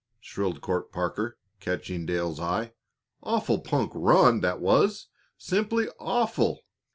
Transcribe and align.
shrilled 0.19 0.61
Court 0.61 0.91
Parker, 0.91 1.37
catching 1.59 2.07
Dale's 2.07 2.39
eye. 2.39 2.73
"Awful 3.21 3.59
punk 3.59 3.91
run 3.93 4.39
that 4.39 4.59
was 4.59 5.09
simply 5.37 5.89
awful!" 5.99 6.63